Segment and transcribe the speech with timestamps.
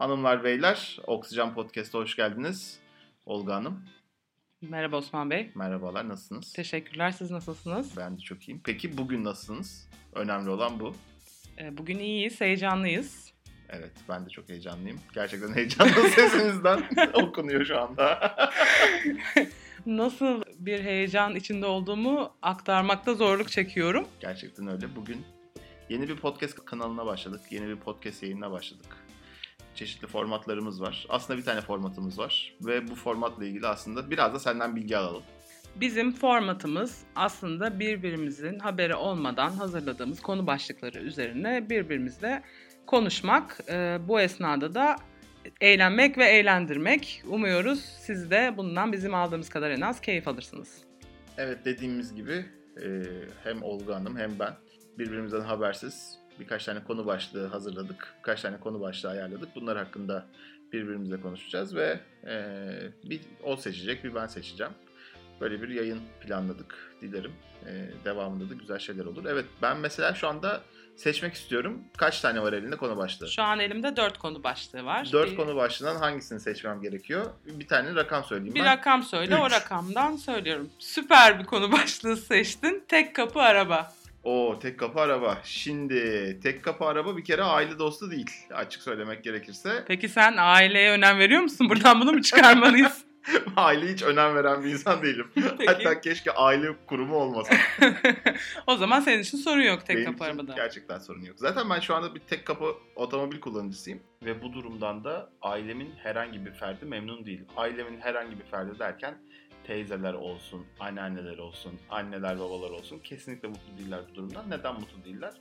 [0.00, 2.78] Hanımlar beyler, Oksijen Podcast'a hoş geldiniz.
[3.26, 3.84] Olga Hanım.
[4.60, 5.50] Merhaba Osman Bey.
[5.54, 6.52] Merhabalar, nasılsınız?
[6.52, 7.96] Teşekkürler, siz nasılsınız?
[7.96, 8.60] Ben de çok iyiyim.
[8.64, 9.88] Peki bugün nasılsınız?
[10.12, 10.94] Önemli olan bu.
[11.58, 13.32] Ee, bugün iyiyiz, heyecanlıyız.
[13.68, 15.00] Evet, ben de çok heyecanlıyım.
[15.14, 16.82] Gerçekten heyecanlı sesinizden
[17.14, 18.34] okunuyor şu anda.
[19.86, 24.08] Nasıl bir heyecan içinde olduğumu aktarmakta zorluk çekiyorum.
[24.20, 24.96] Gerçekten öyle.
[24.96, 25.24] Bugün
[25.88, 27.40] yeni bir podcast kanalına başladık.
[27.50, 28.99] Yeni bir podcast yayınına başladık.
[29.74, 31.06] Çeşitli formatlarımız var.
[31.08, 32.54] Aslında bir tane formatımız var.
[32.60, 35.22] Ve bu formatla ilgili aslında biraz da senden bilgi alalım.
[35.76, 42.42] Bizim formatımız aslında birbirimizin haberi olmadan hazırladığımız konu başlıkları üzerine birbirimizle
[42.86, 43.58] konuşmak.
[43.68, 44.96] Ee, bu esnada da
[45.60, 47.22] eğlenmek ve eğlendirmek.
[47.28, 50.78] Umuyoruz siz de bundan bizim aldığımız kadar en az keyif alırsınız.
[51.38, 52.44] Evet dediğimiz gibi
[52.82, 53.02] e,
[53.44, 54.52] hem Olga Hanım hem ben
[54.98, 58.14] birbirimizden habersiz birkaç tane konu başlığı hazırladık.
[58.18, 59.48] Birkaç tane konu başlığı ayarladık.
[59.54, 60.26] Bunlar hakkında
[60.72, 62.54] birbirimizle konuşacağız ve e,
[63.04, 64.72] bir o seçecek bir ben seçeceğim.
[65.40, 66.94] Böyle bir yayın planladık.
[67.00, 67.32] Dilerim
[67.66, 69.24] e, devamında da güzel şeyler olur.
[69.28, 70.60] Evet ben mesela şu anda
[70.96, 71.80] seçmek istiyorum.
[71.96, 73.28] Kaç tane var elinde konu başlığı?
[73.28, 75.08] Şu an elimde dört konu başlığı var.
[75.12, 77.26] Dört Bir- konu başlığından hangisini seçmem gerekiyor?
[77.46, 78.66] Bir tane rakam söyleyeyim Bir ben.
[78.66, 79.52] rakam söyle, o Üç.
[79.52, 80.70] rakamdan söylüyorum.
[80.78, 82.84] Süper bir konu başlığı seçtin.
[82.88, 83.92] Tek kapı araba.
[84.24, 85.38] O tek kapı araba.
[85.44, 88.30] Şimdi tek kapı araba bir kere aile dostu değil.
[88.54, 89.84] Açık söylemek gerekirse.
[89.88, 91.68] Peki sen aileye önem veriyor musun?
[91.68, 93.04] Buradan bunu mu çıkarmalıyız?
[93.56, 95.26] Aileye hiç önem veren bir insan değilim.
[95.34, 95.66] Peki.
[95.66, 97.54] Hatta keşke aile kurumu olmasa.
[98.66, 100.54] o zaman senin için sorun yok tek Benim kapı arabada.
[100.54, 101.38] Gerçekten sorun yok.
[101.38, 104.00] Zaten ben şu anda bir tek kapı otomobil kullanıcısıyım.
[104.22, 107.44] Ve bu durumdan da ailemin herhangi bir ferdi memnun değil.
[107.56, 109.18] Ailemin herhangi bir ferdi derken
[109.70, 114.50] teyzeler olsun, anneanneler olsun, anneler babalar olsun kesinlikle mutlu değiller bu durumdan.
[114.50, 115.32] Neden mutlu değiller?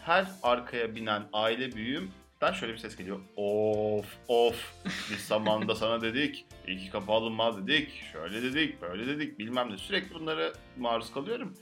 [0.00, 3.20] Her arkaya binen aile büyüğümden şöyle bir ses geliyor.
[3.36, 4.74] Of of
[5.10, 10.14] biz zamanında sana dedik iki kapı alınmaz dedik şöyle dedik böyle dedik bilmem ne sürekli
[10.14, 11.54] bunlara maruz kalıyorum.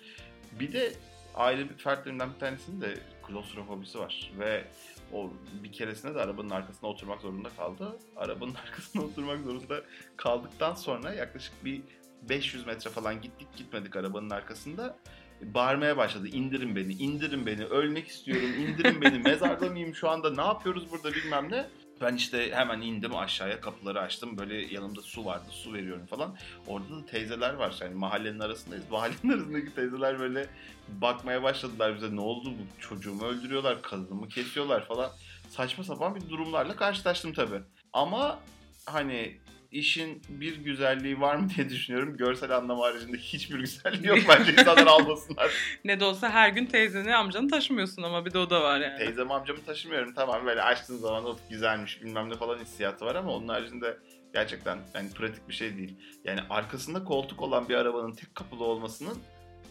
[0.61, 0.93] Bir de
[1.35, 2.95] aile fertlerimden bir tanesinin de
[3.27, 4.65] klostrofobisi var ve
[5.13, 5.31] o
[5.63, 7.99] bir keresinde de arabanın arkasına oturmak zorunda kaldı.
[8.17, 9.83] Arabanın arkasına oturmak zorunda
[10.17, 11.83] kaldıktan sonra yaklaşık bir
[12.29, 14.97] 500 metre falan gittik gitmedik arabanın arkasında.
[15.43, 16.29] Bağırmaya başladı.
[16.29, 21.13] İndirin beni, indirin beni, ölmek istiyorum, indirin beni, mezarda mıyım şu anda, ne yapıyoruz burada
[21.13, 21.67] bilmem ne.
[22.01, 24.39] Ben işte hemen indim aşağıya kapıları açtım.
[24.39, 25.45] Böyle yanımda su vardı.
[25.51, 26.37] Su veriyorum falan.
[26.67, 27.75] Orada da teyzeler var.
[27.81, 28.85] Yani mahallenin arasındayız.
[28.91, 30.47] Mahallenin arasındaki teyzeler böyle
[30.89, 32.17] bakmaya başladılar bize.
[32.17, 35.11] Ne oldu bu çocuğumu öldürüyorlar, kadınımı kesiyorlar falan.
[35.49, 37.61] Saçma sapan bir durumlarla karşılaştım tabii.
[37.93, 38.39] Ama
[38.87, 39.39] hani
[39.73, 42.17] işin bir güzelliği var mı diye düşünüyorum.
[42.17, 45.51] Görsel anlam haricinde hiçbir güzelliği yok bence insanlar almasınlar.
[45.85, 48.99] Ne de olsa her gün teyzeni amcanı taşımıyorsun ama bir de o da var yani.
[48.99, 53.33] Teyzem amcamı taşımıyorum tamam böyle açtığın zaman of güzelmiş bilmem ne falan hissiyatı var ama
[53.33, 53.99] onun haricinde
[54.35, 55.97] gerçekten yani pratik bir şey değil.
[56.25, 59.19] Yani arkasında koltuk olan bir arabanın tek kapılı olmasının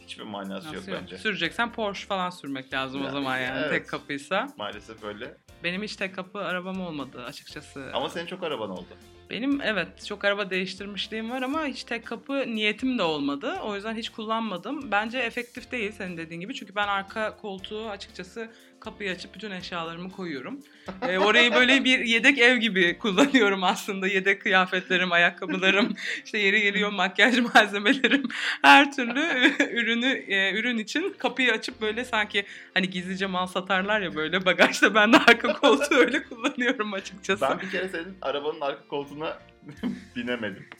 [0.01, 1.01] hiçbir manası yok, Nasıl yok?
[1.01, 1.17] bence.
[1.17, 3.71] Süreceksen Porsche falan sürmek lazım o Yani, zaman yani evet.
[3.71, 4.47] tek kapıysa.
[4.57, 5.37] Maalesef öyle.
[5.63, 7.89] Benim hiç tek kapı arabam olmadı açıkçası.
[7.93, 8.97] Ama senin çok araban oldu.
[9.31, 13.55] Benim evet çok araba değiştirmişliğim var ama hiç tek kapı niyetim de olmadı.
[13.63, 14.91] O yüzden hiç kullanmadım.
[14.91, 16.53] Bence efektif değil senin dediğin gibi.
[16.53, 18.49] Çünkü ben arka koltuğu açıkçası
[18.81, 20.59] kapıyı açıp bütün eşyalarımı koyuyorum.
[21.01, 24.07] Ee, orayı böyle bir yedek ev gibi kullanıyorum aslında.
[24.07, 28.23] Yedek kıyafetlerim, ayakkabılarım, işte yeri geliyor makyaj malzemelerim.
[28.61, 29.19] Her türlü
[29.73, 34.95] ürünü e, ürün için kapıyı açıp böyle sanki hani gizlice mal satarlar ya böyle bagajda
[34.95, 37.41] ben de arka koltuğu öyle kullanıyorum açıkçası.
[37.41, 39.37] Ben bir kere senin arabanın arka koltuğuna
[40.15, 40.65] binemedim.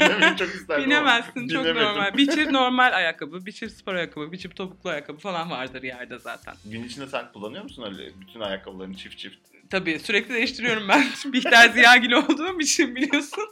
[0.00, 1.82] Yani çok isterdim Binemezsin çok binemedim.
[1.82, 2.16] normal.
[2.16, 6.18] Bir çift normal ayakkabı, bir çift spor ayakkabı, bir çift topuklu ayakkabı falan vardır yerde
[6.18, 6.54] zaten.
[6.64, 9.38] Gün içinde sen kullanıyor musun öyle bütün ayakkabılarını çift çift?
[9.70, 11.04] Tabii sürekli değiştiriyorum ben.
[11.32, 13.44] Bihter Ziyagil olduğum için biliyorsun.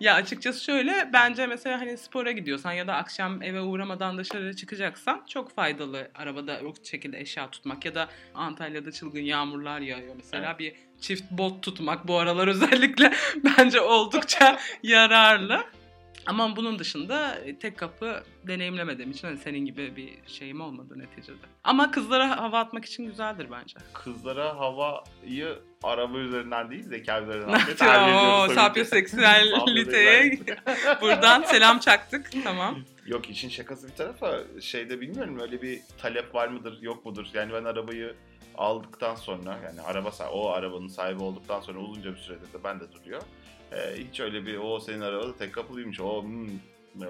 [0.00, 5.24] ya açıkçası şöyle bence mesela hani spora gidiyorsan ya da akşam eve uğramadan dışarı çıkacaksan
[5.28, 10.58] çok faydalı arabada o şekilde eşya tutmak ya da Antalya'da çılgın yağmurlar yağıyor mesela Evet.
[10.58, 13.12] bir çift bot tutmak bu aralar özellikle
[13.44, 15.64] bence oldukça yararlı.
[16.26, 21.46] Ama bunun dışında e, tek kapı deneyimlemediğim için hani senin gibi bir şeyim olmadı neticede.
[21.64, 23.78] Ama kızlara hava atmak için güzeldir bence.
[23.92, 30.38] Kızlara havayı araba üzerinden değil zeka üzerinden tercih sapyoseksüeliteye
[31.00, 32.30] buradan selam çaktık.
[32.44, 32.78] Tamam.
[33.06, 37.26] Yok işin şakası bir tarafa şeyde bilmiyorum öyle bir talep var mıdır yok mudur?
[37.34, 38.14] Yani ben arabayı
[38.60, 43.22] aldıktan sonra yani araba o arabanın sahibi olduktan sonra uzunca bir sürede de bende duruyor.
[43.72, 46.48] Ee, hiç öyle bir o senin arabada tek kapılıymış o hmm,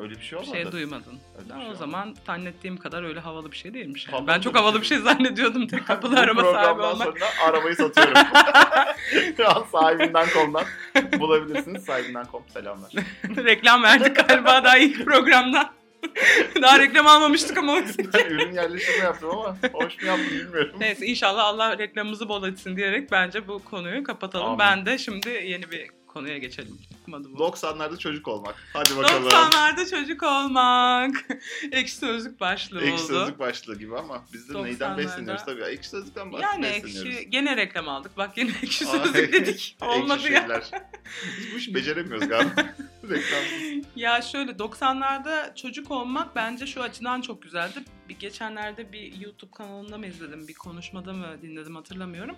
[0.01, 0.57] Öyle bir şey Bir olmadı.
[0.63, 1.19] şey duymadın.
[1.39, 4.09] Öyle bir Ha, şey o zaman zannettiğim kadar öyle havalı bir şey değilmiş.
[4.13, 4.27] Yani.
[4.27, 7.07] Ben çok bir havalı şey bir şey zannediyordum tek kapılı araba sahibi olmak.
[7.07, 8.15] sonra arabayı satıyorum.
[9.37, 10.65] Şu an sahibinden.com'dan
[11.21, 11.85] bulabilirsiniz.
[11.85, 12.93] Sahibinden.com selamlar.
[13.45, 15.80] Reklam verdik galiba daha ilk programdan.
[16.63, 17.77] daha reklam almamıştık ama
[18.15, 20.77] Ben ürün yerleştirme yaptım ama hoş mu yaptım bilmiyorum.
[20.81, 24.47] Neyse inşallah Allah reklamımızı bol etsin diyerek bence bu konuyu kapatalım.
[24.47, 24.59] Amin.
[24.59, 26.79] Ben de şimdi yeni bir konuya geçelim.
[26.93, 27.39] Çıkmadı bu.
[27.45, 28.55] 90'larda çocuk olmak.
[28.73, 29.29] Hadi bakalım.
[29.29, 31.17] 90'larda çocuk olmak.
[31.73, 33.13] Ekşi sözlük başlığı Ekşi oldu.
[33.13, 34.65] sözlük başlığı gibi ama biz de 90'larda.
[34.65, 35.63] neyden besleniyoruz tabii.
[35.63, 37.07] Ekşi sözlükten Yani besleniyoruz.
[37.17, 38.17] ekşi gene reklam aldık.
[38.17, 39.77] Bak yine ekşi sözlük dedik.
[39.83, 40.41] Olmadı ekşi ya.
[40.41, 40.65] şeyler.
[41.39, 42.75] Biz bu işi beceremiyoruz galiba.
[43.97, 47.85] Ya şöyle 90'larda çocuk olmak bence şu açıdan çok güzeldi.
[48.09, 52.37] Bir geçenlerde bir YouTube kanalında mı izledim, bir konuşmada mı dinledim hatırlamıyorum.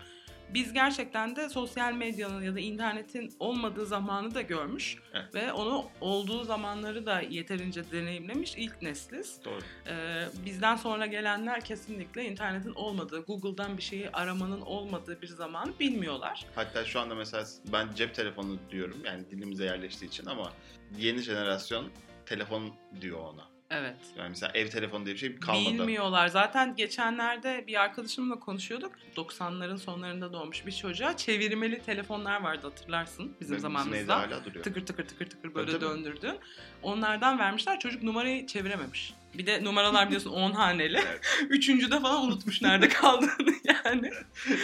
[0.54, 5.34] Biz gerçekten de sosyal medyanın ya da internetin olmadığı zamanı da görmüş Evet.
[5.34, 9.38] ve onu olduğu zamanları da yeterince deneyimlemiş ilk nesliz.
[9.44, 9.60] Doğru.
[9.87, 16.46] Ee, bizden sonra gelenler kesinlikle internetin olmadığı, Google'dan bir şeyi aramanın olmadığı bir zamanı bilmiyorlar.
[16.55, 20.52] Hatta şu anda mesela ben cep telefonu diyorum yani dilimize yerleştiği için ama
[20.98, 21.88] yeni jenerasyon
[22.26, 23.51] telefon diyor ona.
[23.72, 23.96] Evet.
[24.16, 25.74] Yani mesela ev telefonu diye bir şey kalmadı.
[25.74, 26.28] Bilmiyorlar.
[26.28, 28.92] Zaten geçenlerde bir arkadaşımla konuşuyorduk.
[29.16, 34.19] 90'ların sonlarında doğmuş bir çocuğa çevirmeli telefonlar vardı hatırlarsın bizim evde zamanımızda.
[34.19, 34.64] hala duruyor.
[34.64, 35.80] Tıkır tıkır tıkır tıkır böyle tabii.
[35.80, 36.38] döndürdün.
[36.82, 37.80] Onlardan vermişler.
[37.80, 39.14] Çocuk numarayı çevirememiş.
[39.38, 41.00] Bir de numaralar biliyorsun 10 haneli.
[41.49, 44.11] Üçüncüde falan unutmuş nerede kaldığını yani.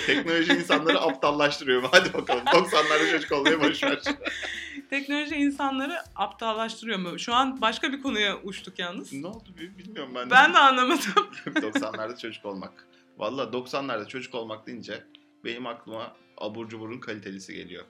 [0.07, 1.83] Teknoloji insanları aptallaştırıyor.
[1.93, 4.01] Hadi bakalım 90'larda çocuk olmaya boşver.
[4.91, 7.19] Teknoloji insanları aptallaştırıyor mu?
[7.19, 9.13] Şu an başka bir konuya uçtuk yalnız.
[9.13, 10.31] ne oldu bi- bilmiyorum ben de.
[10.31, 11.03] Ben de anlamadım.
[11.47, 12.87] 90'larda çocuk olmak.
[13.19, 15.05] Valla 90'larda çocuk olmak deyince
[15.45, 17.85] benim aklıma abur cuburun kalitelisi geliyor.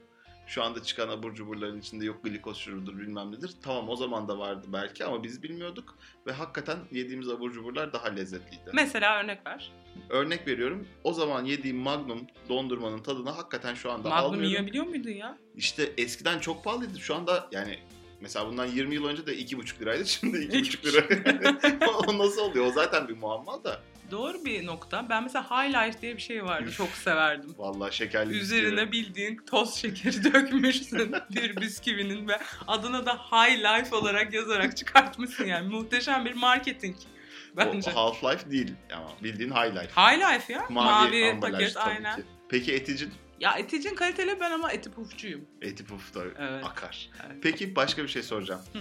[0.48, 3.50] Şu anda çıkan abur cuburların içinde yok glikoz şurudur bilmem nedir.
[3.62, 5.98] Tamam o zaman da vardı belki ama biz bilmiyorduk.
[6.26, 8.70] Ve hakikaten yediğimiz abur cuburlar daha lezzetliydi.
[8.72, 9.72] Mesela örnek ver.
[10.08, 14.48] Örnek veriyorum o zaman yediğim Magnum dondurmanın tadını hakikaten şu anda Magnum almıyorum.
[14.48, 15.38] yiyebiliyor muydun ya?
[15.56, 17.00] İşte eskiden çok pahalıydı.
[17.00, 17.78] Şu anda yani
[18.20, 20.06] mesela bundan 20 yıl önce de 2,5 liraydı.
[20.06, 21.88] Şimdi 2,5 lira.
[22.08, 22.66] o nasıl oluyor?
[22.66, 23.80] O zaten bir muamma da.
[24.10, 25.08] Doğru bir nokta.
[25.08, 26.70] Ben mesela High Life diye bir şey vardı.
[26.72, 27.54] Çok severdim.
[27.58, 28.92] Vallahi şekerli Üzerine bisküvi.
[28.92, 35.68] bildiğin toz şekeri dökmüşsün bir bisküvinin ve adına da High Life olarak yazarak çıkartmışsın yani.
[35.68, 36.96] Muhteşem bir marketing
[37.56, 37.90] bence.
[37.90, 40.00] O Half-Life değil ama bildiğin High Life.
[40.00, 40.66] High Life ya.
[40.70, 42.16] Mavi, Mavi, paket aynen.
[42.16, 42.22] ki.
[42.48, 43.12] Peki eticin?
[43.40, 45.40] Ya eticin kaliteli ben ama eti pufçuyum.
[45.62, 46.64] Eti puf da Evet.
[46.64, 47.08] akar.
[47.26, 47.36] Evet.
[47.42, 48.60] Peki başka bir şey soracağım.
[48.72, 48.78] Hı.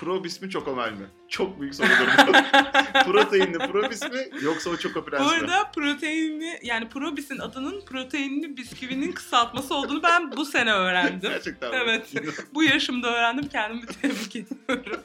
[0.00, 1.06] Probis mi çokomel mi?
[1.28, 2.32] Çok büyük sorudur bu.
[3.12, 5.30] Proteinli probis mi yoksa o çoko prens Bu mi?
[5.30, 11.30] arada proteinli yani Probis'in adının proteinli bisküvinin kısaltması olduğunu ben bu sene öğrendim.
[11.30, 11.76] Gerçekten mi?
[11.82, 12.12] Evet.
[12.54, 15.00] Bu yaşımda öğrendim kendimi tebrik ediyorum.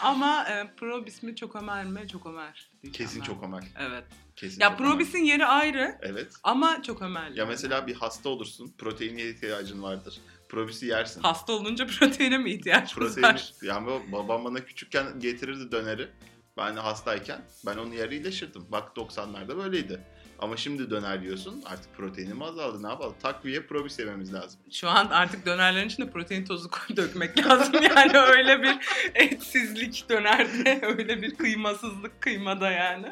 [0.00, 2.08] Ama e, Probis mi Çokomer mi?
[2.08, 2.70] Çokomer.
[2.92, 3.26] Kesin ben.
[3.26, 3.62] çokomel.
[3.78, 4.04] Evet.
[4.36, 4.90] Kesin Ya çokomel.
[4.92, 6.32] Probis'in yeri ayrı Evet.
[6.42, 7.30] ama Çokomer.
[7.30, 8.72] Ya mesela bir hasta olursun.
[8.78, 10.20] Proteine ihtiyacın vardır.
[10.48, 11.20] Probisi yersin.
[11.22, 13.52] Hasta olunca proteine mi ihtiyacımız Protein, var?
[13.62, 16.08] yani babam bana küçükken getirirdi döneri.
[16.56, 18.62] Ben de hastayken ben onu yer iyileşirdim.
[18.68, 20.00] Bak 90'larda böyleydi.
[20.38, 23.14] Ama şimdi döner yiyorsun artık proteinim azaldı ne yapalım?
[23.22, 24.60] Takviye probis yememiz lazım.
[24.70, 27.74] Şu an artık dönerlerin içine protein tozu dökmek lazım.
[27.82, 28.76] Yani öyle bir
[29.14, 33.08] etsizlik dönerde, öyle bir kıymasızlık kıymada yani.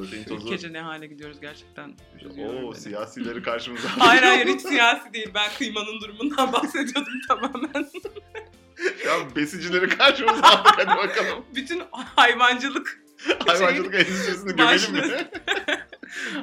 [0.00, 0.46] Protein tozu.
[0.46, 1.94] Ülkece ne hale gidiyoruz gerçekten.
[2.38, 5.30] Oo siyasileri karşımıza Hayır hayır hiç siyasi değil.
[5.34, 7.90] Ben kıymanın durumundan bahsediyordum tamamen.
[9.06, 11.44] ya besicileri karşımıza aldık hadi bakalım.
[11.54, 13.02] Bütün hayvancılık
[13.46, 15.28] Hayvancılık endüstrisini gömelim mi?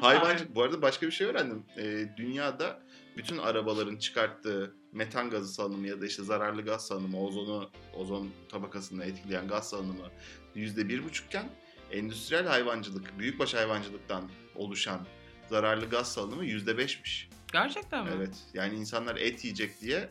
[0.01, 0.55] Hayvancılık.
[0.55, 1.63] Bu arada başka bir şey öğrendim.
[1.77, 2.79] Ee, dünyada
[3.17, 9.05] bütün arabaların çıkarttığı metan gazı salınımı ya da işte zararlı gaz salınımı, ozonu, ozon tabakasını
[9.05, 10.09] etkileyen gaz salınımı
[10.55, 11.45] yüzde bir buçukken
[11.91, 15.05] endüstriyel hayvancılık, büyükbaş hayvancılıktan oluşan
[15.49, 17.29] zararlı gaz salınımı yüzde beşmiş.
[17.53, 18.11] gerçekten mi?
[18.17, 18.35] Evet.
[18.53, 20.09] Yani insanlar et yiyecek diye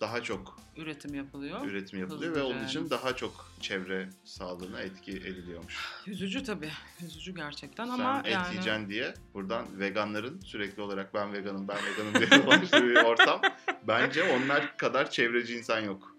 [0.00, 1.66] daha çok Üretim yapılıyor.
[1.66, 2.68] üretim yapılıyor Hızlıca ve onun yani.
[2.68, 5.86] için daha çok çevre sağlığına etki ediliyormuş.
[6.06, 6.70] Üzücü tabii.
[7.06, 11.76] Üzücü gerçekten Sen ama et yani yiyeceksin diye buradan veganların sürekli olarak ben veganım ben
[11.76, 13.40] veganım diye dolaştığı bir ortam.
[13.88, 16.16] Bence onlar kadar çevreci insan yok.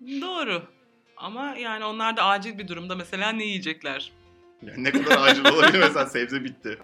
[0.00, 0.62] doğru.
[1.16, 4.12] Ama yani onlar da acil bir durumda mesela ne yiyecekler?
[4.66, 6.78] Yani ne kadar acil olabilir mesela sebze bitti.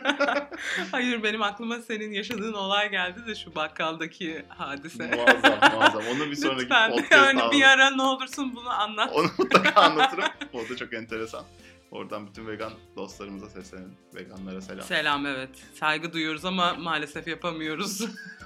[0.92, 5.06] Hayır benim aklıma senin yaşadığın olay geldi de şu bakkaldaki hadise.
[5.06, 6.02] muazzam muazzam.
[6.14, 9.12] Onu bir sonraki Lütfen podcast yani bir ara ne olursun bunu anlat.
[9.12, 10.24] Onu mutlaka anlatırım.
[10.52, 11.44] O da çok enteresan.
[11.90, 13.96] Oradan bütün vegan dostlarımıza seslenelim.
[14.14, 14.82] Veganlara selam.
[14.84, 15.50] Selam evet.
[15.80, 18.00] Saygı duyuyoruz ama maalesef yapamıyoruz.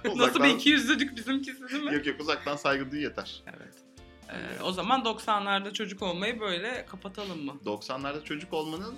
[0.05, 1.95] Nasıl Uzaktan- bir ikiyüzlülük bizimkisi değil mi?
[1.95, 3.43] Yok yok uzaktan saygı duy yeter.
[3.47, 3.75] Evet.
[4.31, 7.59] Ee, o zaman 90'larda çocuk olmayı böyle kapatalım mı?
[7.65, 8.95] 90'larda çocuk olmanın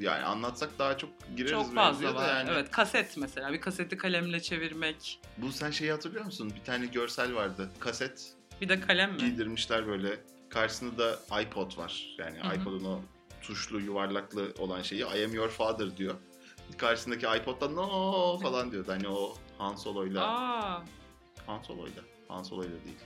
[0.00, 2.28] yani anlatsak daha çok gireriz Çok fazla var.
[2.28, 2.50] Yani.
[2.52, 5.20] Evet kaset mesela bir kaseti kalemle çevirmek.
[5.38, 6.52] Bu sen şeyi hatırlıyor musun?
[6.60, 7.70] Bir tane görsel vardı.
[7.78, 9.18] Kaset Bir de kalem mi?
[9.18, 10.20] giydirmişler böyle.
[10.48, 12.16] Karşısında da iPod var.
[12.18, 12.54] Yani Hı hı.
[12.56, 13.00] iPod'un o
[13.42, 16.14] tuşlu yuvarlaklı olan şeyi I am your father diyor.
[16.76, 18.92] Karşısındaki iPod'da no falan diyordu.
[18.92, 20.24] Hani o Han Solo'yla.
[20.26, 20.84] Aa,
[21.46, 22.02] Han Solo'yla.
[22.28, 22.96] Han Solo'yla değil.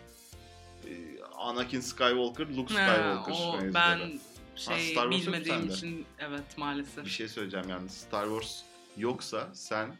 [0.89, 3.33] Ee, Anakin Skywalker, Luke Skywalker.
[3.33, 3.75] o mevzuları.
[3.75, 4.21] ben
[4.57, 7.05] şey yok bilmediğim için evet maalesef.
[7.05, 7.93] Bir şey söyleyeceğim yalnız.
[7.93, 8.63] Star Wars
[8.97, 9.97] yoksa sen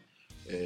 [0.51, 0.57] e,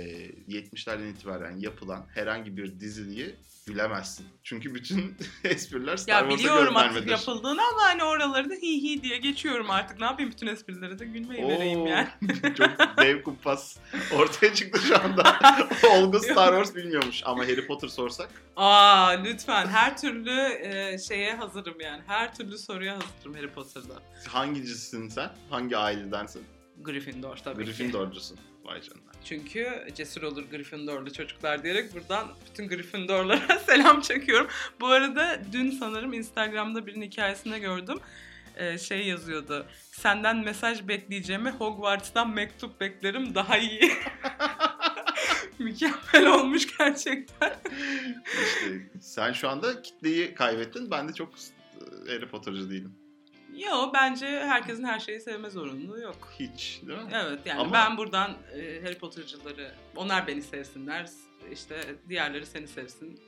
[0.49, 3.35] 70'lerden itibaren yapılan herhangi bir diziliyi
[3.67, 4.25] gülemezsin.
[4.43, 9.03] Çünkü bütün espriler Star Ya Wars'a biliyorum artık yapıldığını ama hani oraları da hi hi
[9.03, 9.99] diye geçiyorum artık.
[9.99, 12.09] Ne yapayım bütün esprileri de gülmeyi vereyim Oo, yani.
[12.57, 12.69] Çok
[13.01, 13.77] dev kumpas
[14.13, 15.39] ortaya çıktı şu anda.
[15.91, 18.29] Olgu Star Wars bilmiyormuş ama Harry Potter sorsak.
[18.55, 22.01] Aa lütfen her türlü e, şeye hazırım yani.
[22.07, 24.01] Her türlü soruya hazırım Harry Potter'da.
[24.27, 25.29] Hangicisin sen?
[25.49, 26.43] Hangi ailedensin?
[26.81, 27.65] Gryffindor tabii ki.
[27.65, 28.37] Gryffindorcusun.
[28.65, 29.11] Vay canına.
[29.25, 34.47] Çünkü cesur olur Gryffindorlu çocuklar diyerek buradan bütün Gryffindorlara selam çekiyorum.
[34.79, 37.99] Bu arada dün sanırım Instagram'da birinin hikayesinde gördüm.
[38.55, 39.65] Ee, şey yazıyordu.
[39.91, 43.81] Senden mesaj bekleyeceğime Hogwarts'tan mektup beklerim daha iyi.
[45.59, 47.55] Mükemmel olmuş gerçekten.
[48.25, 50.91] İşte sen şu anda kitleyi kaybettin.
[50.91, 52.95] Ben de çok e, Harry Potter'cı değilim.
[53.55, 56.33] Yo bence herkesin her şeyi sevme zorunluluğu yok.
[56.39, 57.09] Hiç değil mi?
[57.13, 61.09] Evet yani Ama- ben buradan e, Harry Potter'cıları onlar beni sevsinler
[61.51, 63.19] işte diğerleri seni sevsin.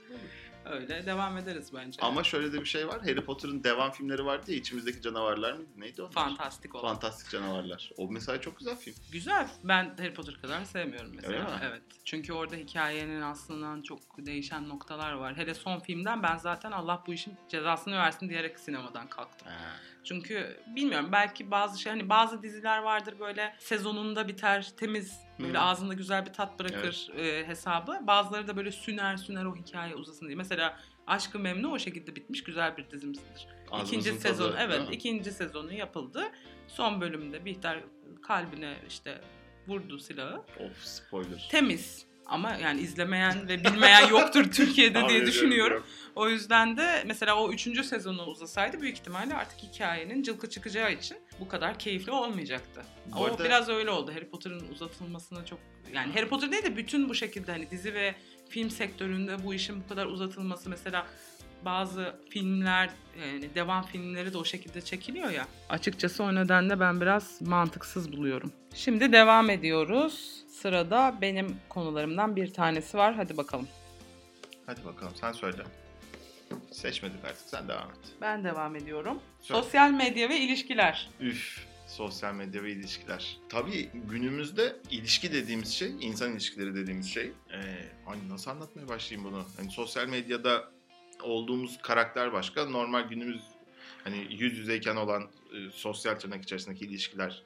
[0.71, 2.01] Öyle devam ederiz bence.
[2.01, 3.01] Ama şöyle de bir şey var.
[3.01, 4.57] Harry Potter'ın devam filmleri vardı ya.
[4.57, 5.69] içimizdeki canavarlar mıydı?
[5.77, 6.11] Neydi onlar?
[6.11, 6.93] fantastik olan.
[6.93, 7.91] Fantastik canavarlar.
[7.97, 8.95] O mesela çok güzel film.
[9.11, 9.47] Güzel.
[9.63, 11.33] Ben Harry Potter kadar sevmiyorum mesela.
[11.33, 11.59] Öyle mi?
[11.63, 11.81] Evet.
[12.05, 15.37] Çünkü orada hikayenin aslında çok değişen noktalar var.
[15.37, 19.47] Hele son filmden ben zaten Allah bu işin cezasını versin diyerek sinemadan kalktım.
[19.47, 19.75] Ha.
[20.07, 25.61] Çünkü bilmiyorum belki bazı şey hani bazı diziler vardır böyle sezonunda biter temiz böyle Hı.
[25.61, 27.99] ağzında güzel bir tat bırakır e, hesabı.
[28.01, 30.35] Bazıları da böyle süner süner o hikaye uzasın diye.
[30.35, 33.47] Mesela Aşkı Memnu o şekilde bitmiş güzel bir dizimizdir.
[33.71, 36.23] Ağzımızın İkinci tadı, sezon evet ikinci sezonu yapıldı.
[36.67, 37.83] Son bölümde Bihter
[38.21, 39.21] kalbine işte
[39.67, 40.37] vurdu silahı.
[40.37, 41.47] Of spoiler.
[41.51, 45.83] Temiz ama yani izlemeyen ve bilmeyen yoktur Türkiye'de diye düşünüyorum.
[46.15, 51.17] O yüzden de mesela o üçüncü sezonu uzasaydı büyük ihtimalle artık hikayenin cılkı çıkacağı için
[51.39, 52.81] bu kadar keyifli olmayacaktı.
[53.05, 54.11] Bu o arada- biraz öyle oldu.
[54.15, 55.59] Harry Potter'ın uzatılmasına çok
[55.93, 58.15] yani Harry Potter değil de bütün bu şekilde hani dizi ve
[58.49, 61.07] film sektöründe bu işin bu kadar uzatılması mesela
[61.65, 62.89] bazı filmler
[63.25, 65.47] yani devam filmleri de o şekilde çekiliyor ya.
[65.69, 68.51] Açıkçası o nedenle ben biraz mantıksız buluyorum.
[68.75, 70.36] Şimdi devam ediyoruz.
[70.61, 73.15] Sırada benim konularımdan bir tanesi var.
[73.15, 73.67] Hadi bakalım.
[74.65, 75.63] Hadi bakalım sen söyle.
[76.71, 77.97] Seçmedik artık sen devam et.
[78.21, 79.19] Ben devam ediyorum.
[79.41, 79.61] Söyle.
[79.61, 81.09] Sosyal medya ve ilişkiler.
[81.19, 81.67] Üf.
[81.87, 83.37] Sosyal medya ve ilişkiler.
[83.49, 87.31] Tabii günümüzde ilişki dediğimiz şey, insan ilişkileri dediğimiz şey.
[87.53, 87.61] Ee,
[88.05, 89.45] hani nasıl anlatmaya başlayayım bunu?
[89.57, 90.71] Hani sosyal medyada
[91.23, 92.65] olduğumuz karakter başka.
[92.65, 93.41] Normal günümüz
[94.03, 97.43] hani yüz yüzeyken olan e, sosyal tırnak içerisindeki ilişkiler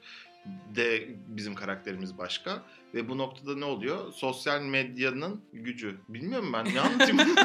[0.74, 2.62] de bizim karakterimiz başka.
[2.94, 4.12] Ve bu noktada ne oluyor?
[4.12, 5.96] Sosyal medyanın gücü.
[6.08, 7.18] Bilmiyorum ben ne anlatayım?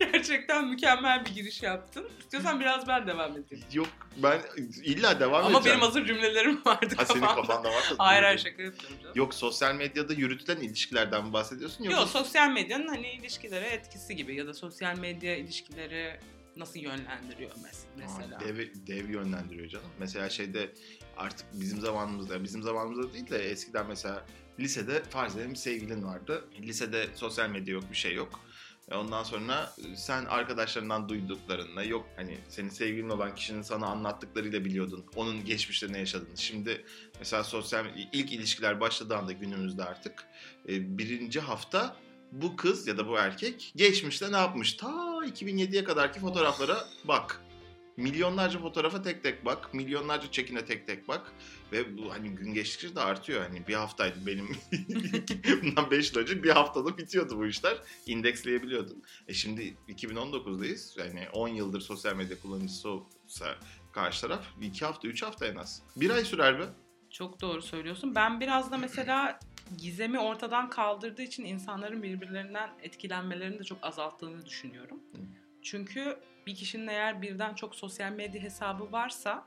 [0.00, 2.08] Gerçekten mükemmel bir giriş yaptın.
[2.20, 3.64] İstiyorsan biraz ben devam edeyim.
[3.72, 4.40] Yok ben
[4.84, 5.78] illa devam Ama edeceğim.
[5.78, 7.40] benim hazır cümlelerim vardı Ha, senin kafamda.
[7.46, 7.94] kafanda varsa.
[7.98, 9.12] Hayır hayır şaka yapıyorum canım.
[9.14, 11.84] Yok sosyal medyada yürütülen ilişkilerden mi bahsediyorsun?
[11.84, 16.20] Yok Yoksa sosyal medyanın hani ilişkilere etkisi gibi ya da sosyal medya ilişkileri
[16.56, 18.36] nasıl yönlendiriyor mes- mesela.
[18.36, 19.90] Aa, dev, dev yönlendiriyor canım.
[19.98, 20.72] Mesela şeyde
[21.16, 24.26] artık bizim zamanımızda, bizim zamanımızda değil de eskiden mesela
[24.60, 26.44] lisede farz edelim bir sevgilin vardı.
[26.60, 28.40] Lisede sosyal medya yok, bir şey yok.
[28.90, 35.04] E Ondan sonra sen arkadaşlarından duyduklarınla yok hani senin sevgilin olan kişinin sana anlattıklarıyla biliyordun.
[35.16, 36.36] Onun geçmişte ne yaşadığını.
[36.36, 36.84] Şimdi
[37.18, 40.24] mesela sosyal ilk ilişkiler başladığı anda günümüzde artık
[40.68, 41.96] e, birinci hafta
[42.34, 44.74] bu kız ya da bu erkek geçmişte ne yapmış?
[44.74, 44.86] Ta
[45.24, 47.40] 2007'ye kadarki fotoğraflara bak.
[47.96, 49.74] Milyonlarca fotoğrafa tek tek bak.
[49.74, 51.32] Milyonlarca çekine tek tek bak.
[51.72, 53.42] Ve bu hani gün geçtikçe de artıyor.
[53.42, 54.48] Hani bir haftaydı benim
[55.62, 57.76] bundan 5 yıl önce bir haftada bitiyordu bu işler.
[58.06, 59.02] İndeksleyebiliyordun.
[59.28, 61.00] E şimdi 2019'dayız.
[61.00, 63.58] Yani 10 yıldır sosyal medya kullanıcısı olsa
[63.92, 65.82] karşı taraf 2 hafta 3 hafta en az.
[65.96, 66.64] Bir ay sürer be.
[67.10, 68.14] Çok doğru söylüyorsun.
[68.14, 69.38] Ben biraz da mesela
[69.78, 75.00] gizemi ortadan kaldırdığı için insanların birbirlerinden etkilenmelerini de çok azalttığını düşünüyorum.
[75.12, 75.18] Hı.
[75.62, 79.46] Çünkü bir kişinin eğer birden çok sosyal medya hesabı varsa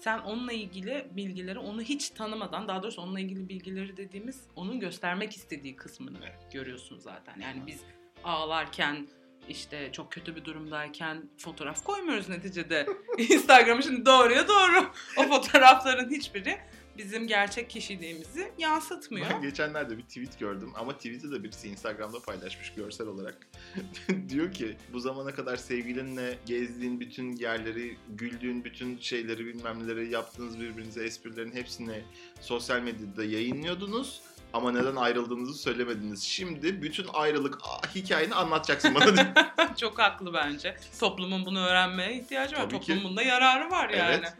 [0.00, 5.36] sen onunla ilgili bilgileri onu hiç tanımadan daha doğrusu onunla ilgili bilgileri dediğimiz onun göstermek
[5.36, 6.52] istediği kısmını Evet.
[6.52, 7.40] görüyorsun zaten.
[7.40, 7.80] Yani biz
[8.24, 9.08] ağlarken
[9.48, 12.86] işte çok kötü bir durumdayken fotoğraf koymuyoruz neticede.
[13.18, 14.92] Instagram'ı şimdi doğruya doğru.
[15.16, 16.58] O fotoğrafların hiçbiri
[16.98, 19.30] bizim gerçek kişiliğimizi yansıtmıyor.
[19.30, 23.46] Ben geçenlerde bir tweet gördüm ama tweet'i de birisi Instagram'da paylaşmış görsel olarak.
[24.28, 30.60] Diyor ki bu zamana kadar sevgilinle gezdiğin bütün yerleri, güldüğün bütün şeyleri bilmem neleri, yaptığınız
[30.60, 32.02] birbirinize esprilerin hepsini
[32.40, 34.22] sosyal medyada yayınlıyordunuz.
[34.52, 36.22] Ama neden ayrıldığınızı söylemediniz.
[36.22, 37.58] Şimdi bütün ayrılık
[37.94, 39.34] hikayeni anlatacaksın bana.
[39.76, 40.76] Çok haklı bence.
[41.00, 42.60] Toplumun bunu öğrenmeye ihtiyacı var.
[42.60, 42.94] Tabii ki.
[42.94, 44.14] Toplumun da yararı var yani.
[44.14, 44.32] Evet.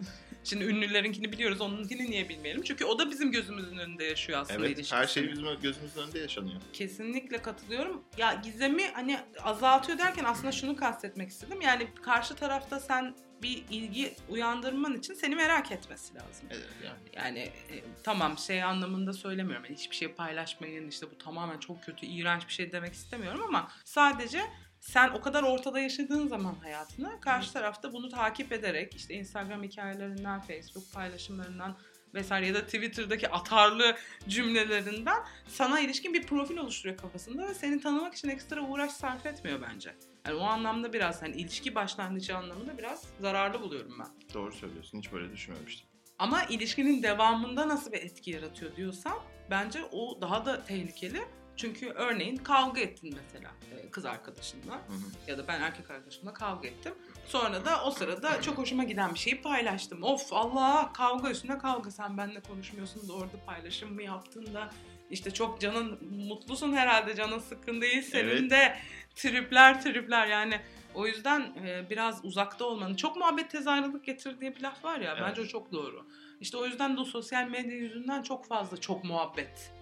[0.48, 2.62] Şimdi ünlülerinkini biliyoruz, onunkini niye bilmeyelim?
[2.62, 4.98] Çünkü o da bizim gözümüzün önünde yaşıyor aslında Evet ilişkisini.
[4.98, 6.60] her şey bizim gözümüzün önünde yaşanıyor.
[6.72, 8.04] Kesinlikle katılıyorum.
[8.18, 11.60] Ya gizemi hani azaltıyor derken aslında şunu kastetmek istedim.
[11.60, 16.48] Yani karşı tarafta sen bir ilgi uyandırman için seni merak etmesi lazım.
[16.50, 16.98] Evet, yani.
[17.16, 19.64] Yani e, tamam şey anlamında söylemiyorum.
[19.64, 23.68] Yani hiçbir şey paylaşmayın işte bu tamamen çok kötü, iğrenç bir şey demek istemiyorum ama
[23.84, 24.40] sadece
[24.80, 30.40] sen o kadar ortada yaşadığın zaman hayatını karşı tarafta bunu takip ederek işte Instagram hikayelerinden,
[30.40, 31.76] Facebook paylaşımlarından
[32.14, 33.97] vesaire ya da Twitter'daki atarlı
[34.28, 35.18] cümlelerinden
[35.49, 39.94] sana ilişkin bir profil oluşturuyor kafasında ve seni tanımak için ekstra uğraş sarf etmiyor bence.
[40.26, 44.35] Yani o anlamda biraz hani ilişki başlangıcı anlamında biraz zararlı buluyorum ben.
[44.35, 45.88] Doğru söylüyorsun hiç böyle düşünmemiştim.
[46.18, 49.18] Ama ilişkinin devamında nasıl bir etki yaratıyor diyorsan
[49.50, 51.20] bence o daha da tehlikeli.
[51.58, 55.30] Çünkü örneğin kavga ettin mesela e, kız arkadaşınla Hı hı.
[55.30, 56.94] ya da ben erkek arkadaşımla kavga ettim.
[57.26, 60.02] Sonra da o sırada çok hoşuma giden bir şeyi paylaştım.
[60.02, 64.70] Of Allah kavga üstüne kavga sen benimle konuşmuyorsun da orada paylaşım mı yaptın da
[65.10, 65.98] işte çok canın
[66.28, 68.50] mutlusun herhalde canın sıkkın değil senin Evet.
[68.50, 68.76] de
[69.14, 70.60] tripler tripler yani
[70.94, 75.00] o yüzden e, biraz uzakta olmanın çok muhabbet tez ayrılık getir diye bir laf var
[75.00, 75.50] ya bence o Evet.
[75.52, 76.06] çok doğru.
[76.40, 79.72] İşte o yüzden de o sosyal medya yüzünden çok fazla çok muhabbet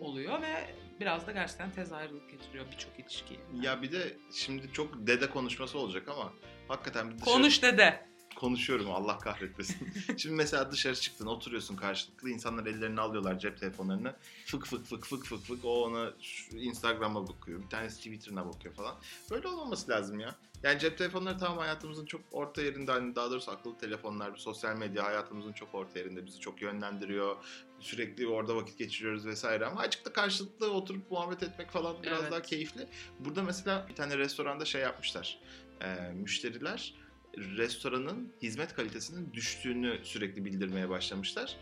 [0.00, 0.66] oluyor ve
[1.00, 3.40] biraz da gerçekten tez ayrılık getiriyor birçok ilişkiye.
[3.60, 6.32] Ya bir de şimdi çok dede konuşması olacak ama
[6.68, 8.06] hakikaten bir dışarı- Konuş dede.
[8.36, 9.88] Konuşuyorum Allah kahretmesin.
[10.16, 14.14] Şimdi mesela dışarı çıktın oturuyorsun karşılıklı insanlar ellerini alıyorlar cep telefonlarını
[14.46, 16.12] fık fık fık fık fık fık o ona
[16.52, 18.94] Instagram'a bakıyor bir tanesi Twitter'ına bakıyor falan.
[19.30, 20.34] Böyle olmaması lazım ya.
[20.62, 25.04] Yani cep telefonları tamam hayatımızın çok orta yerinde hani daha doğrusu akıllı telefonlar, sosyal medya
[25.04, 27.36] hayatımızın çok orta yerinde bizi çok yönlendiriyor.
[27.80, 32.32] Sürekli orada vakit geçiriyoruz vesaire ama açıkta karşılıklı oturup muhabbet etmek falan biraz Evet.
[32.32, 32.88] daha keyifli.
[33.20, 35.38] Burada mesela bir tane restoranda şey yapmışlar.
[35.82, 36.94] Ee, müşteriler
[37.36, 41.56] restoranın hizmet kalitesinin düştüğünü sürekli bildirmeye başlamışlar.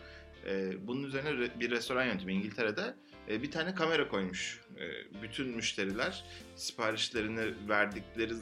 [0.80, 2.94] Bunun üzerine bir restoran yönetimi İngiltere'de
[3.28, 4.60] bir tane kamera koymuş.
[4.80, 6.24] E, bütün müşteriler
[6.56, 8.32] siparişlerini verdikleri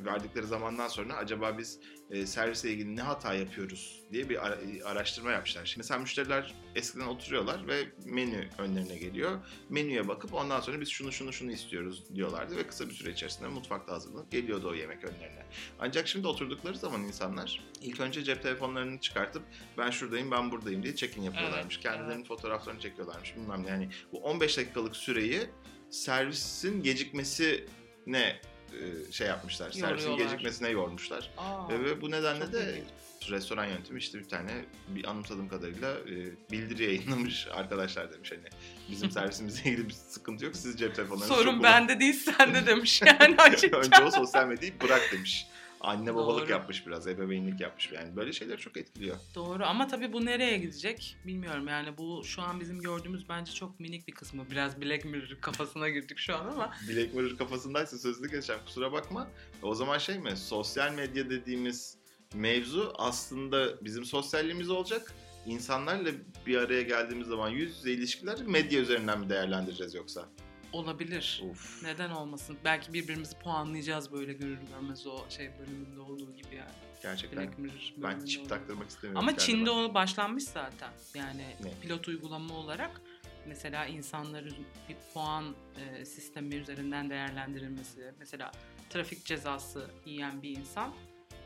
[0.00, 1.78] verdikleri zamandan sonra acaba biz
[2.10, 5.64] e, servisle ilgili ne hata yapıyoruz diye bir ara- araştırma yapmışlar.
[5.66, 9.38] Şimdi mesela müşteriler eskiden oturuyorlar ve menü önlerine geliyor.
[9.70, 13.48] Menüye bakıp ondan sonra biz şunu şunu şunu istiyoruz diyorlardı ve kısa bir süre içerisinde
[13.48, 15.46] mutfakta hazırlanıp geliyordu o yemek önlerine.
[15.78, 19.42] Ancak şimdi oturdukları zaman insanlar ilk önce cep telefonlarını çıkartıp
[19.78, 21.74] ben şuradayım ben buradayım diye check-in yapıyorlarmış.
[21.74, 23.68] Evet, Kendilerinin fotoğraflarını çekiyorlarmış bilmem ne.
[23.70, 25.40] Yani bu 15 dakikalık süreyi
[25.90, 28.40] servisin gecikmesine
[28.72, 29.70] e, şey yapmışlar.
[29.70, 30.32] Servisin Yoruyorlar.
[30.32, 31.30] gecikmesine yormuşlar.
[31.36, 33.30] Aa, Ve- Ve bu nedenle de ilginç.
[33.30, 36.14] restoran yönetimi işte bir tane bir anımsadığım kadarıyla e,
[36.52, 38.48] bildiri yayınlamış arkadaşlar demiş hani
[38.90, 43.36] bizim servisimizle ilgili bir sıkıntı yok siz cep telefonlarınızı Sorun bende değil sende demiş yani
[43.36, 43.76] açıkça.
[43.78, 45.46] Önce o sosyal medyayı bırak demiş.
[45.86, 46.50] Anne babalık Doğru.
[46.50, 47.92] yapmış biraz, ebeveynlik yapmış.
[47.92, 49.16] Yani böyle şeyler çok etkiliyor.
[49.34, 53.80] Doğru ama tabii bu nereye gidecek bilmiyorum yani bu şu an bizim gördüğümüz bence çok
[53.80, 54.50] minik bir kısmı.
[54.50, 59.28] Biraz Black Mirror kafasına girdik şu an ama Black Mirror kafasındaysa sözlü geçeceğim kusura bakma.
[59.62, 60.36] O zaman şey mi?
[60.36, 61.96] Sosyal medya dediğimiz
[62.34, 65.14] mevzu aslında bizim sosyalliğimiz olacak.
[65.46, 66.10] İnsanlarla
[66.46, 70.28] bir araya geldiğimiz zaman yüz yüze ilişkiler medya üzerinden mi değerlendireceğiz yoksa?
[70.76, 71.42] Olabilir.
[71.50, 71.82] Uf.
[71.82, 72.58] Neden olmasın?
[72.64, 76.70] Belki birbirimizi puanlayacağız böyle görür görmez o şey bölümünde olduğu gibi yani.
[77.02, 77.52] Gerçekten
[77.96, 79.28] ben çip taktırmak istemiyorum.
[79.28, 79.38] Ama.
[79.38, 80.90] Çin'de o başlanmış zaten.
[81.14, 81.70] Yani Ne?
[81.82, 83.00] pilot uygulama olarak
[83.46, 84.56] mesela insanların
[84.88, 88.14] bir puan e, sistemi üzerinden değerlendirilmesi.
[88.18, 88.52] Mesela
[88.90, 90.92] trafik cezası yiyen bir insan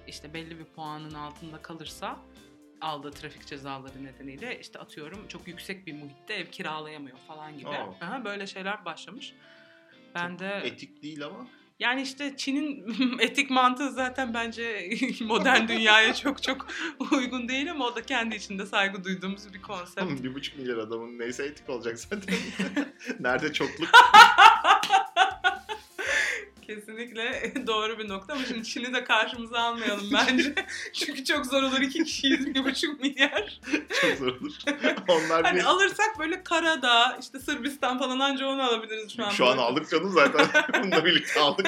[0.07, 2.19] işte belli bir puanın altında kalırsa
[2.81, 7.69] aldığı trafik cezaları nedeniyle işte atıyorum çok yüksek bir muhitte ev kiralayamıyor falan gibi.
[7.69, 7.97] Oo.
[8.01, 9.35] Aha, böyle şeyler başlamış.
[10.15, 11.47] Ben Çok de etik değil ama
[11.81, 14.91] yani işte Çin'in etik mantığı zaten bence
[15.21, 16.67] modern dünyaya çok çok
[17.13, 20.23] uygun değil ama o da kendi içinde saygı duyduğumuz bir konsept.
[20.23, 22.35] bir buçuk milyar adamın neyse etik olacak zaten.
[23.21, 23.89] Nerede çokluk?
[26.75, 30.55] Kesinlikle doğru bir nokta ama şimdi Çin'i de karşımıza almayalım bence.
[30.93, 33.61] Çünkü çok zor olur iki kişiyiz bir buçuk milyar.
[34.01, 34.53] Çok zor olur.
[35.09, 35.65] Onlar Hani bir...
[35.65, 39.31] alırsak böyle Karadağ, işte Sırbistan falan anca onu alabiliriz şu an.
[39.31, 40.47] Şu an aldık canım zaten.
[40.75, 41.67] Bununla birlikte aldık.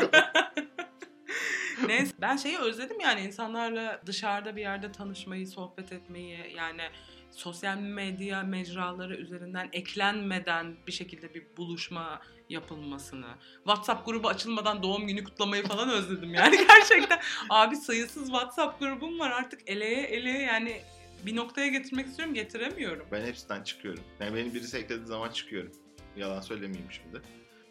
[1.86, 6.82] Neyse ben şeyi özledim yani insanlarla dışarıda bir yerde tanışmayı, sohbet etmeyi yani
[7.30, 12.20] sosyal medya mecraları üzerinden eklenmeden bir şekilde bir buluşma
[12.52, 13.26] yapılmasını.
[13.56, 17.20] WhatsApp grubu açılmadan doğum günü kutlamayı falan özledim yani gerçekten.
[17.50, 20.82] Abi sayısız WhatsApp grubum var artık eleye eleye yani
[21.26, 23.06] bir noktaya getirmek istiyorum getiremiyorum.
[23.12, 24.04] Ben hepsinden çıkıyorum.
[24.20, 25.72] Yani beni birisi eklediği zaman çıkıyorum.
[26.16, 27.22] Yalan söylemeyeyim şimdi.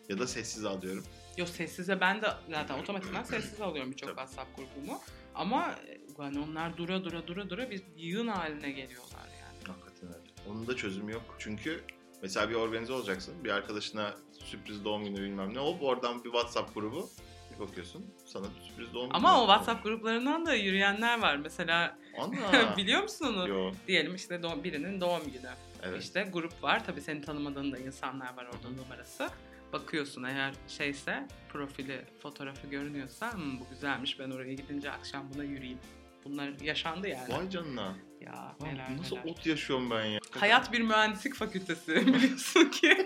[0.10, 1.04] Ya da sessiz alıyorum.
[1.38, 5.02] Yok sessize ben de zaten otomatikman sessiz alıyorum birçok WhatsApp grubumu.
[5.36, 5.76] Ama
[6.20, 9.68] yani onlar dura dura dura dura bir yığın haline geliyorlar yani.
[9.68, 10.32] Hakikaten öyle.
[10.50, 11.36] Onun da çözümü yok.
[11.40, 11.84] Çünkü
[12.22, 13.44] mesela bir organize olacaksın.
[13.44, 14.14] Bir arkadaşına
[14.46, 15.60] sürpriz doğum günü bilmem ne.
[15.60, 17.10] Hop oradan bir WhatsApp grubu.
[17.56, 19.14] Bir bakıyorsun sana sürpriz doğum günü.
[19.18, 21.36] Ama o WhatsApp gruplarından da yürüyenler var.
[21.36, 22.74] Mesela Ana.
[22.78, 23.50] biliyor musun onu?
[23.50, 23.72] Yo.
[23.88, 25.50] Diyelim işte doğum, birinin doğum günü.
[25.84, 26.04] Evet.
[26.04, 26.86] İşte grup var.
[26.86, 29.30] Tabii senin tanımadığın da insanlar var orada numarası.
[29.74, 35.80] Bakıyorsun eğer şeyse profili fotoğrafı görünüyorsa "Hmm, bu güzelmiş ben oraya gidince akşam buna yürüyeyim.
[36.26, 37.34] Bunlar yaşandı yani.
[37.34, 37.96] Vay canına.
[38.22, 39.32] Ya Lan neler Nasıl neler.
[39.32, 40.20] ot yaşıyorum ben ya.
[40.32, 43.06] Hayat bir mühendislik fakültesi biliyorsun ki.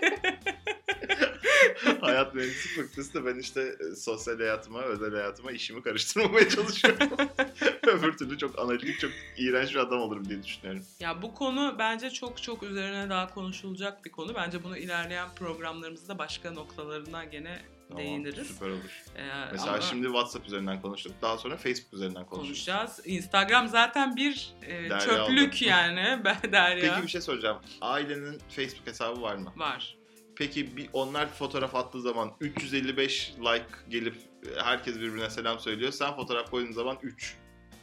[2.00, 7.08] Hayat mühendislik fakültesi de ben işte e, sosyal hayatıma, özel hayatıma işimi karıştırmamaya çalışıyorum.
[7.86, 10.84] Öbür türlü çok analitik, çok iğrenç bir adam olurum diye düşünüyorum.
[11.00, 14.34] ya bu konu bence çok çok üzerine daha konuşulacak bir konu.
[14.34, 18.46] Bence bunu ilerleyen programlarımızda başka noktalarından gene Tamam, değiniriz.
[18.48, 19.02] Süper olur.
[19.16, 19.22] Ee,
[19.52, 21.12] Mesela ama şimdi WhatsApp üzerinden konuştuk.
[21.22, 22.48] Daha sonra Facebook üzerinden konuşuruz.
[22.48, 23.00] konuşacağız.
[23.04, 25.64] Instagram zaten bir e, Derya çöplük oldu.
[25.64, 26.24] yani.
[26.52, 26.90] Derya.
[26.94, 27.58] Peki bir şey soracağım.
[27.80, 29.52] Ailenin Facebook hesabı var mı?
[29.56, 29.96] Var.
[30.36, 35.92] Peki bir onlar fotoğraf attığı zaman 355 like gelip e, herkes birbirine selam söylüyor.
[35.92, 37.36] Sen fotoğraf koyduğun zaman 3.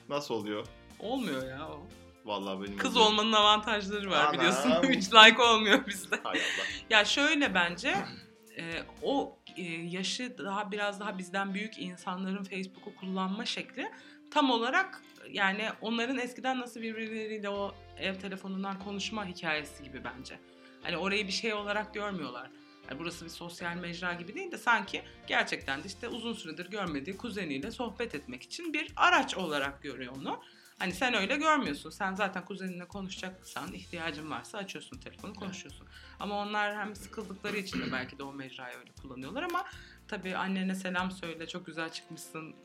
[0.10, 0.66] Nasıl oluyor?
[1.00, 1.88] Olmuyor ya o.
[2.26, 3.12] Vallahi benim Kız oluyor.
[3.12, 4.34] olmanın avantajları var Anam.
[4.34, 4.72] biliyorsun.
[4.84, 6.20] 3 like olmuyor bizde.
[6.24, 6.66] Hay Allah.
[6.90, 7.96] Ya şöyle bence
[8.58, 8.64] e,
[9.02, 9.40] o
[9.90, 13.92] yaşı daha biraz daha bizden büyük insanların Facebook'u kullanma şekli
[14.32, 20.40] tam olarak yani onların eskiden nasıl birbirleriyle o ev telefonundan konuşma hikayesi gibi bence.
[20.84, 22.50] Hani orayı bir şey olarak görmüyorlar.
[22.90, 27.18] Yani burası bir sosyal mecra gibi değil de sanki gerçekten de işte uzun süredir görmediği
[27.18, 30.40] kuzeniyle sohbet etmek için bir araç olarak görüyor onu.
[30.80, 31.90] Hani sen öyle görmüyorsun.
[31.90, 35.88] Sen zaten kuzeninle konuşacaksan, ihtiyacın varsa açıyorsun telefonu, konuşuyorsun.
[36.20, 39.66] Ama onlar hem sıkıldıkları için de belki de o mecrayı öyle kullanıyorlar ama
[40.08, 42.56] tabii annene selam söyle, çok güzel çıkmışsın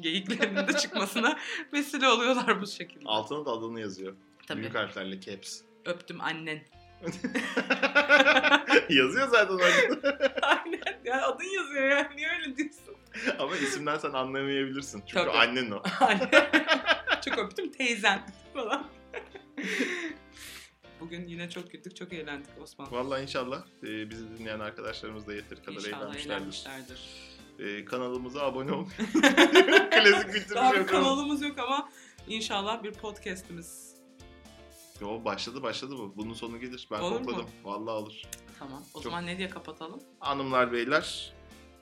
[0.00, 1.38] geyiklerinin de çıkmasına
[1.72, 3.04] vesile oluyorlar bu şekilde.
[3.08, 4.14] Altına da adını yazıyor.
[4.46, 4.60] Tabii.
[4.60, 5.60] Büyük harflerle caps.
[5.84, 6.60] Öptüm annen.
[8.88, 10.18] yazıyor zaten orada.
[10.42, 11.00] Aynen.
[11.04, 12.10] Ya adın yazıyor ya.
[12.16, 12.94] Niye öyle diyorsun?
[13.38, 15.00] Ama isimden sen anlamayabilirsin.
[15.06, 15.30] Çünkü Tabii.
[15.30, 15.82] annen o.
[16.00, 16.50] Anne.
[17.36, 18.86] Çok öptüm teyzen falan.
[21.00, 22.92] Bugün yine çok güldük, çok eğlendik Osman.
[22.92, 26.30] Vallahi inşallah e, bizi dinleyen arkadaşlarımız da yeteri kadar İnşallah eğlenmişlerdir.
[26.30, 27.80] eğlenmişlerdir.
[27.80, 28.88] E, kanalımıza abone olun.
[29.90, 30.86] Klasik bitiriş Daha bir yapıyorum.
[30.86, 31.88] kanalımız yok ama
[32.28, 33.94] inşallah bir podcast'imiz.
[35.00, 36.12] Yo başladı başladı bu.
[36.16, 36.88] Bunun sonu gelir.
[36.90, 37.26] Ben Olur mu?
[37.26, 37.46] kokladım.
[37.64, 38.22] Vallahi olur.
[38.58, 38.82] Tamam.
[38.94, 40.02] O Çok- zaman ne diye kapatalım?
[40.20, 41.32] Hanımlar beyler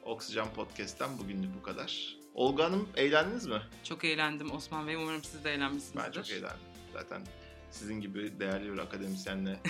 [0.02, 2.16] Oksijen Podcast'ten bugünlük bu kadar.
[2.34, 3.62] Olga Hanım eğlendiniz mi?
[3.84, 4.94] Çok eğlendim Osman Bey.
[4.96, 5.98] Umarım siz de eğlenmişsinizdir.
[6.04, 6.58] Ben çok eğlendim.
[6.92, 7.22] Zaten
[7.70, 9.60] sizin gibi değerli bir akademisyenle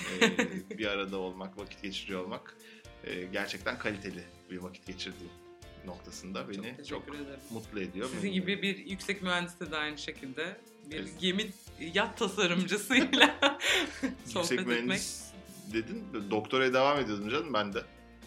[0.71, 2.57] e, bir arada olmak, vakit geçiriyor olmak
[3.05, 5.33] e, gerçekten kaliteli bir vakit geçirdiğim
[5.87, 7.27] noktasında beni çok ederim.
[7.51, 8.07] mutlu ediyor.
[8.07, 10.57] Sizin Benim- gibi bir yüksek mühendiste de aynı şekilde
[10.91, 11.11] bir Evet.
[11.21, 11.51] gemi
[11.95, 13.39] yat tasarımcısıyla
[14.25, 14.67] sohbet Yüksek etmek.
[14.85, 15.25] mühendis
[15.73, 16.05] dedin.
[16.31, 17.83] Doktoraya devam ediyordum canım ben de.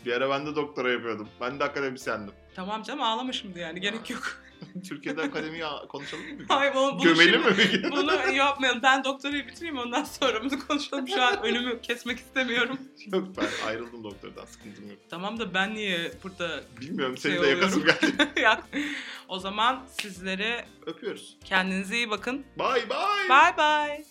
[0.05, 1.29] Bir ara ben de doktora yapıyordum.
[1.41, 2.33] Ben de akademisyendim.
[2.55, 4.37] Tamam canım ağlama şimdi yani gerek yok.
[4.87, 6.45] Türkiye'de akademiyi konuşalım mı?
[6.47, 7.91] Hayır bunu, bunu Gömeli şimdi- mi gün?
[7.91, 8.79] Bunu yapmayalım.
[8.83, 11.07] Ben doktorayı bitireyim ondan sonra bunu konuşalım.
[11.07, 12.77] Şu an önümü kesmek istemiyorum.
[13.13, 14.97] Yok ben ayrıldım doktordan sıkıntım yok.
[15.09, 18.29] Tamam da ben niye burada Bilmiyorum Şey de yakasın geldi.
[19.27, 21.37] o zaman sizlere Öpüyoruz.
[21.45, 22.45] kendinize iyi bakın.
[22.59, 23.29] Bye bye.
[23.29, 24.03] Bye bye.